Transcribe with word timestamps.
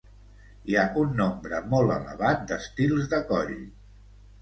Hi 0.71 0.77
ha 0.77 0.85
un 1.01 1.11
nombre 1.19 1.61
molt 1.75 1.95
elevat 1.99 2.43
d'estils 2.53 3.15
de 3.15 3.25
coll. 3.33 3.57